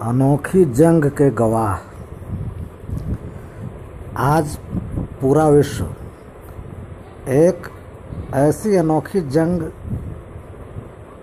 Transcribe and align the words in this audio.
अनोखी 0.00 0.64
जंग 0.64 1.04
के 1.10 1.30
गवाह। 1.30 1.74
आज 4.18 4.56
पूरा 5.20 5.48
विश्व 5.48 5.84
एक 7.30 7.68
ऐसी 8.34 8.74
अनोखी 8.76 9.20
जंग 9.28 9.62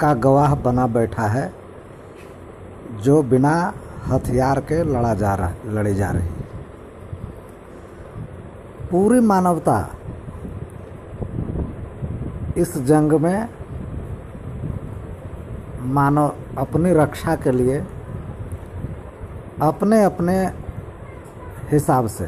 का 0.00 0.12
गवाह 0.14 0.54
बना 0.54 0.86
बैठा 0.86 1.26
है, 1.26 1.52
जो 3.02 3.22
बिना 3.22 3.72
हथियार 4.06 4.60
के 4.60 4.82
लड़ा 4.84 5.14
जा 5.14 5.34
रहा, 5.34 5.52
लड़ी 5.66 5.94
जा 5.94 6.10
रही। 6.10 6.28
पूरी 8.90 9.20
मानवता 9.20 9.78
इस 12.56 12.78
जंग 12.78 13.12
में 13.12 13.48
मानव 15.94 16.34
अपनी 16.58 16.92
रक्षा 16.92 17.36
के 17.36 17.50
लिए 17.50 17.84
अपने 19.62 20.02
अपने 20.04 20.34
हिसाब 21.70 22.06
से 22.06 22.24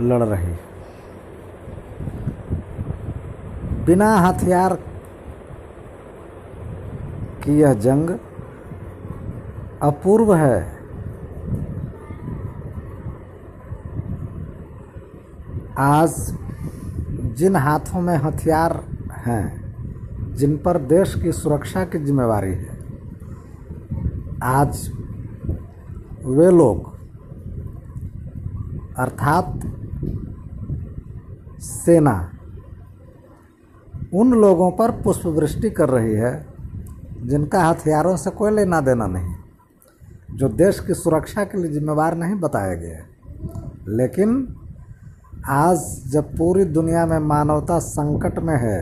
लड़ 0.00 0.22
रही। 0.22 0.54
बिना 3.84 4.16
हथियार 4.16 4.74
की 7.44 7.58
यह 7.60 7.74
जंग 7.74 8.10
अपूर्व 9.82 10.34
है। 10.34 10.76
आज 15.78 16.14
जिन 17.36 17.56
हाथों 17.56 18.00
में 18.00 18.16
हथियार 18.16 18.84
हैं, 19.16 20.34
जिन 20.34 20.56
पर 20.56 20.78
देश 20.78 21.14
की 21.22 21.32
सुरक्षा 21.32 21.84
की 21.84 21.98
जिम्मेवारी 21.98 22.54
है 22.54 22.75
आज 24.46 24.90
वे 26.26 26.50
लोग, 26.50 26.92
अर्थात 28.98 29.60
सेना, 31.60 32.14
उन 34.14 34.32
लोगों 34.34 34.70
पर 34.70 34.90
पुष्पवृष्टि 35.02 35.70
कर 35.70 35.88
रही 35.88 36.14
है, 36.14 36.34
जिनका 37.24 37.62
हथियारों 37.64 38.16
से 38.16 38.30
कोई 38.30 38.50
लेना 38.50 38.80
देना 38.80 39.06
नहीं, 39.06 39.34
जो 40.36 40.48
देश 40.48 40.80
की 40.80 40.94
सुरक्षा 40.94 41.44
के 41.44 41.58
लिए 41.58 41.72
जिम्मेवार 41.72 42.16
नहीं 42.16 42.34
बताए 42.40 42.76
गए 42.76 43.02
लेकिन 43.88 44.30
आज 45.48 45.78
जब 46.06 46.36
पूरी 46.36 46.64
दुनिया 46.70 47.04
में 47.06 47.18
मानवता 47.18 47.78
संकट 47.80 48.38
में 48.38 48.56
है, 48.56 48.80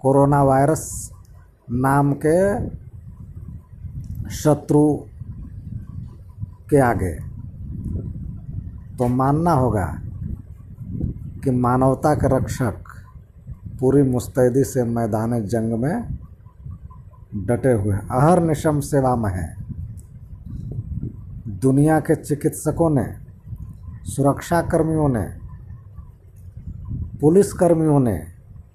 कोरोना 0.00 0.42
वायरस 0.42 0.84
नाम 1.70 2.12
के 2.24 2.38
शत्रु 4.32 4.94
के 6.70 6.80
आगे। 6.80 7.12
तो 8.98 9.08
मानना 9.08 9.52
होगा 9.52 9.86
कि 11.44 11.50
मानवता 11.50 12.14
के 12.14 12.36
रक्षक 12.36 12.74
पूरी 13.80 14.02
मुस्तैदी 14.02 14.64
से 14.64 14.84
मैदान 14.84 15.40
जंग 15.44 15.72
में 15.72 16.18
डटे 17.46 17.72
हुए 17.72 17.94
अहर 17.94 18.42
निशम 18.42 18.80
सेवा 18.80 19.16
में 19.16 19.30
हैं। 19.30 19.56
दुनिया 21.60 22.00
के 22.00 22.14
चिकित्सकों 22.14 22.90
ने 22.90 23.04
सुरक्षा 24.10 24.62
कर्मियों 24.62 25.08
ने 25.08 25.26
पुलिस 27.20 27.52
कर्मियों 27.52 28.00
ने 28.00 28.18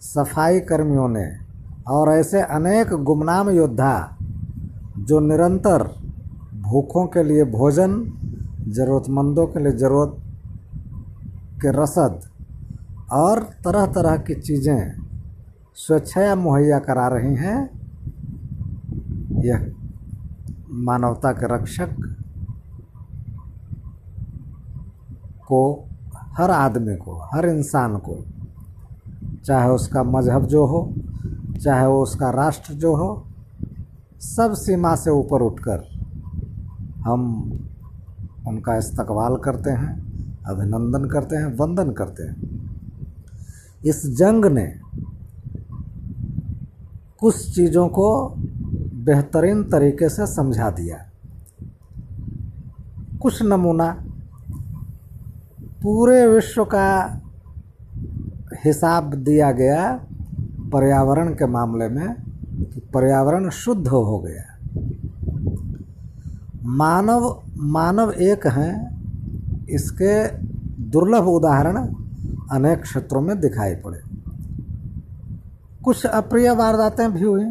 सफ़ाई 0.00 0.60
कर्मियों 0.60 1.08
ने 1.08 1.26
और 1.88 2.10
ऐसे 2.10 2.40
अनेक 2.40 2.88
गुमनाम 2.88 3.50
योद्धा 3.50 4.18
जो 5.02 5.20
निरंतर 5.20 5.82
भूखों 6.62 7.06
के 7.06 7.22
लिए 7.22 7.44
भोजन, 7.44 7.92
ज़रूरतमंदों 8.68 9.46
के 9.46 9.62
लिए 9.62 9.72
ज़रूरत 9.72 10.16
के 11.62 11.70
रसद 11.82 12.20
और 13.12 13.40
तरह 13.64 13.86
तरह 13.86 14.16
की 14.16 14.34
चीज़ें 14.34 14.94
स्वेच्छया 15.76 16.34
मुहैया 16.34 16.78
करा 16.78 17.06
रही 17.08 17.34
हैं, 17.36 17.58
यह 19.44 19.70
मानवता 20.84 21.32
के 21.32 21.54
रक्षक 21.54 21.94
को, 25.48 25.88
हर 26.38 26.50
आदमी 26.50 26.96
को, 26.96 27.18
हर 27.34 27.48
इंसान 27.48 27.96
को, 27.98 28.16
चाहे 29.44 29.68
उसका 29.68 30.02
मज़हब 30.02 30.46
जो 30.46 30.64
हो, 30.66 30.80
चाहे 31.62 31.86
वो 31.86 32.02
उसका 32.02 32.30
राष्ट्र 32.30 32.74
जो 32.74 32.94
हो 32.96 33.10
सब 34.22 34.54
सीमा 34.54 34.94
से 34.94 35.10
ऊपर 35.10 35.42
उठकर 35.42 36.00
हम 37.04 37.22
उनका 38.46 38.76
इस्तकबाल 38.76 39.36
करते 39.36 39.70
हैं, 39.70 39.92
अभिनंदन 40.42 41.04
करते 41.04 41.36
हैं, 41.36 41.56
वंदन 41.56 41.90
करते 41.90 42.22
हैं। 42.22 42.36
इस 43.84 44.06
जंग 44.06 44.44
ने 44.44 44.80
कुछ 47.20 47.54
चीज़ों 47.54 47.88
को 47.88 48.34
बेहतरीन 48.94 49.64
तरीके 49.64 50.08
से 50.08 50.26
समझा 50.26 50.70
दिया। 50.70 51.10
कुछ 53.22 53.42
नमूना 53.42 54.04
पूरे 55.82 56.26
विश्व 56.26 56.64
का 56.64 57.20
हिसाब 58.64 59.14
दिया 59.14 59.52
गया 59.52 60.00
पर्यावरण 60.72 61.34
के 61.34 61.46
मामले 61.46 61.88
में 61.88 62.31
कि 62.64 62.80
पर्यावरण 62.80 63.50
शुद्ध 63.50 63.88
हो 63.88 64.18
गया। 64.18 64.58
मानव 66.64 67.42
मानव 67.56 68.12
एक 68.12 68.46
हैं, 68.46 69.02
इसके 69.66 70.38
दुर्लभ 70.82 71.24
उदाहरण 71.24 71.76
अनेक 72.50 72.82
क्षेत्रों 72.82 73.20
में 73.20 73.40
दिखाई 73.40 73.74
पड़े। 73.74 74.00
कुछ 75.84 76.06
अप्रिय 76.06 76.50
वारदातें 76.50 77.12
भी 77.12 77.24
हुई। 77.24 77.44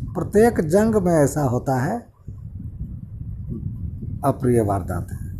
प्रत्येक 0.00 0.60
जंग 0.60 0.94
में 0.94 1.12
ऐसा 1.12 1.42
होता 1.42 1.80
है, 1.80 2.06
अप्रिय 4.24 4.60
वारदातें। 4.60 5.30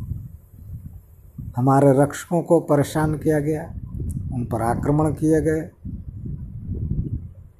हमारे 1.57 2.03
रक्षकों 2.03 2.43
को 2.43 2.61
परेशान 2.61 3.15
किया 3.15 3.39
गया, 3.39 3.75
उन 4.33 4.45
पर 4.45 4.63
आक्रमण 4.63 5.13
किए 5.13 5.41
गए। 5.41 5.71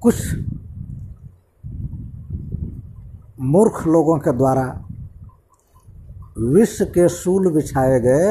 कुछ 0.01 0.39
मूर्ख 3.41 3.85
लोगों 3.87 4.17
के 4.19 4.31
द्वारा 4.31 4.65
विश्व 6.37 6.85
के 6.85 7.07
सूल 7.09 7.51
बिछाए 7.53 7.99
गए, 7.99 8.27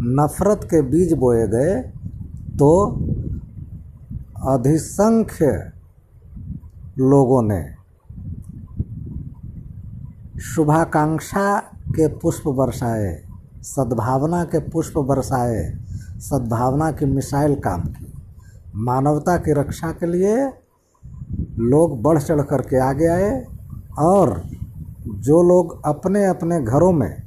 नफरत 0.00 0.64
के 0.64 0.80
बीज 0.82 1.12
बोए 1.12 1.46
गए 1.48 1.74
तो 2.58 2.70
अधिसंख्य 4.48 5.46
लोगों 6.98 7.42
ने 7.42 7.62
शुभाकांक्षा 10.44 11.56
के 11.88 12.06
पुष्प 12.16 12.48
बरसाए, 12.48 13.14
सद्भावना 13.62 14.44
के 14.44 14.58
पुष्प 14.68 14.98
बरसाए, 14.98 15.62
सद्भावना 16.20 16.90
की 16.92 17.06
मिसाइल 17.06 17.54
काम 17.60 17.82
की। 17.84 18.12
मानवता 18.76 19.36
की 19.36 19.52
रक्षा 19.52 19.92
के 19.92 20.06
लिए 20.06 20.36
लोग 21.64 22.00
बढ़ 22.02 22.18
चढ़ 22.18 22.40
करके 22.42 22.80
आगे 22.80 23.06
आए 23.06 23.44
और 23.98 24.42
जो 25.06 25.42
लोग 25.42 25.82
अपने 25.84 26.24
अपने 26.24 26.62
घरों 26.62 26.92
में 26.92 27.22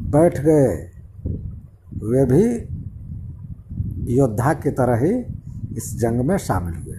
बैठ 0.00 0.40
गए, 0.40 0.90
वे 2.02 2.24
भी 2.24 2.70
योद्धा 4.14 4.54
की 4.54 4.70
तरह 4.70 4.96
ही 4.96 5.24
इस 5.76 5.98
जंग 6.00 6.20
में 6.20 6.36
शामिल 6.38 6.74
हुए। 6.74 6.96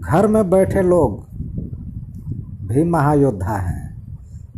घर 0.00 0.26
में 0.26 0.50
बैठे 0.50 0.82
लोग 0.82 1.28
भी 2.68 2.84
महायोद्धा 2.84 3.56
हैं, 3.56 4.06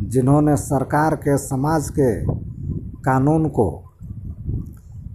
जिन्होंने 0.01 0.57
सरकार 0.57 1.15
के, 1.15 1.37
समाज 1.37 1.89
के 1.89 2.25
कानून 3.01 3.49
को 3.49 3.93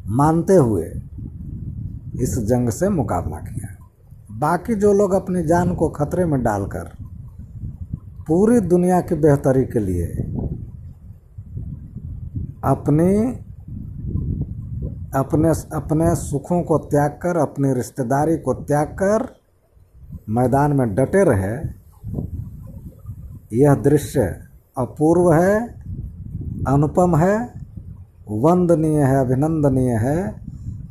मानते 0.07 0.55
हुए 0.55 0.87
इस 2.21 2.39
जंग 2.39 2.71
से 2.71 2.89
मुकाबला 2.89 3.37
किया। 3.37 3.76
बाकी 4.39 4.75
जो 4.75 4.93
लोग 4.93 5.13
अपनी 5.13 5.43
जान 5.43 5.75
को 5.75 5.89
खतरे 5.89 6.25
में 6.25 6.43
डालकर 6.43 6.91
पूरी 8.29 8.61
दुनिया 8.61 9.01
की 9.01 9.15
बेहतरी 9.15 9.65
के 9.65 9.79
लिए 9.79 10.07
अपनी, 12.65 13.13
अपने 15.19 15.49
अपने 15.77 16.15
सुखों 16.15 16.63
को 16.63 16.79
त्याग 16.79 17.11
कर, 17.11 17.37
अपनी 17.37 17.73
रिश्तेदारी 17.75 18.37
को 18.37 18.55
त्याग 18.55 18.87
कर 18.87 19.27
मैदान 20.29 20.73
में 20.73 20.95
डटे 20.95 21.25
रहे, 21.25 21.55
यह 23.53 23.75
दृश्य 23.75 24.21
अपूर्व 24.79 25.33
है, 25.33 25.69
अनुपम 26.69 27.17
है, 27.17 27.37
वंदनीय 28.31 29.03
है, 29.03 29.21
अभिनंदनीय 29.21 29.91
है। 29.91 30.47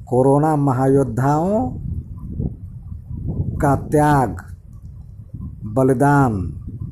कोरोना 0.08 0.56
महायोद्धाओं 0.56 1.85
का 3.56 3.76
त्याग, 3.76 4.42
बलिदान, 5.66 6.34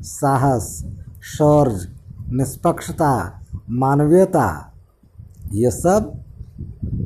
साहस, 0.02 0.84
शौर्य, 1.22 1.88
निष्पक्षता, 2.28 3.40
मानवीयता, 3.70 4.72
ये 5.52 5.70
सब 5.70 6.12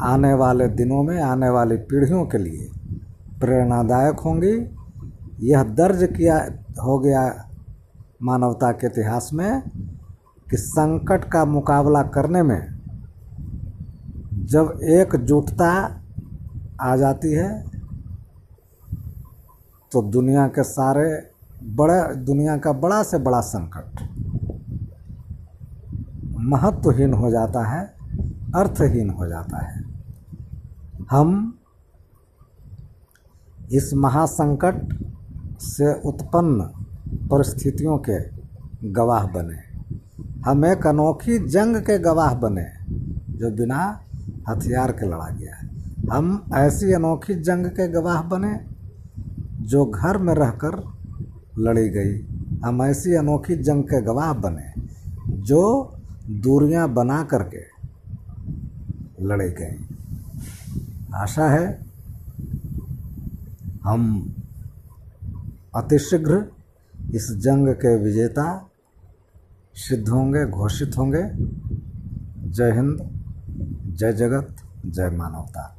आने 0.02 0.32
वाले 0.34 0.68
दिनों 0.68 1.02
में, 1.02 1.20
आने 1.22 1.48
वाली 1.48 1.76
पीढ़ियों 1.76 2.24
के 2.26 2.38
लिए 2.38 2.70
प्रेरणादायक 3.40 4.20
होंगी। 4.20 4.54
यह 5.42 5.62
दर्ज 5.62 6.02
किया, 6.16 6.36
हो 6.82 6.98
गया 6.98 7.44
मानवता 8.22 8.72
के 8.72 8.86
इतिहास 8.86 9.30
में 9.34 9.62
कि 10.50 10.56
संकट 10.56 11.24
का 11.24 11.44
मुकाबला 11.44 12.02
करने 12.02 12.42
में 12.42 12.78
जब 14.46 14.78
एकजुटता 14.82 16.00
आ 16.80 16.96
जाती 16.96 17.32
है 17.32 17.77
तो 19.92 20.02
दुनिया 20.02 20.46
के 20.48 20.62
सारे 20.62 21.30
बड़े, 21.64 22.16
दुनिया 22.16 22.56
का 22.56 22.72
बड़ा 22.72 23.02
से 23.02 23.18
बड़ा 23.18 23.40
संकट 23.40 24.08
महत्वहीन 26.40 27.12
हो 27.12 27.30
जाता 27.30 27.64
है, 27.66 27.84
अर्थहीन 28.54 29.10
हो 29.10 29.26
जाता 29.26 29.64
है। 29.66 29.84
हम 31.10 31.58
इस 33.72 33.94
महासंकट 33.94 34.76
से 35.60 35.92
उत्पन्न 36.02 36.60
परिस्थितियों 37.28 37.98
के 37.98 38.18
गवाह 38.92 39.26
बने। 39.26 39.58
हम 40.46 40.64
एक 40.64 40.86
अनोखी 40.86 41.38
जंग 41.48 41.76
के 41.76 41.98
गवाह 41.98 42.34
बने, 42.34 42.66
जो 43.38 43.50
बिना 43.50 44.00
हथियार 44.48 44.92
के 44.92 45.06
लड़ा 45.06 45.28
गया 45.30 45.56
हम 46.12 46.44
ऐसी 46.54 46.92
अनोखी 46.92 47.34
जंग 47.34 47.66
के 47.66 47.88
गवाह 47.88 48.22
बने 48.22 48.77
जो 49.68 49.84
घर 49.86 50.18
में 50.18 50.34
रहकर 50.34 50.92
लड़ी 51.58 51.88
गई। 51.88 52.26
हम 52.64 52.82
ऐसी 52.82 53.14
अनोखी 53.14 53.56
जंग 53.56 53.84
के 53.84 54.00
गवाह 54.02 54.32
बने, 54.32 54.82
जो 55.28 55.94
दूरियाँ 56.30 56.88
बना 56.88 57.22
करके 57.22 57.62
लड़ी 59.22 59.48
गई 59.48 59.84
आशा 61.14 61.50
है, 61.50 61.86
हम 63.84 64.34
अतिशीघ्र 65.76 66.52
इस 67.14 67.30
जंग 67.32 67.68
के 67.68 67.96
विजेता 67.96 68.70
सिद्ध 69.74 70.08
होंगे, 70.08 70.46
घोषित 70.46 70.98
होंगे। 70.98 71.22
जय 72.50 72.72
हिंद, 72.72 72.98
जय 73.96 74.12
जगत, 74.12 74.56
जय 74.86 75.10
मानवता। 75.10 75.77